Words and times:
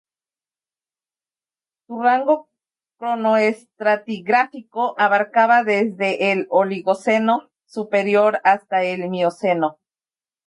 Su 1.85 2.01
rango 2.01 2.49
cronoestratigráfico 2.97 4.99
abarcaba 4.99 5.61
desde 5.63 6.31
el 6.31 6.47
Oligoceno 6.49 7.51
superior 7.67 8.41
hasta 8.43 8.81
el 8.81 9.11
Mioceno. 9.11 9.77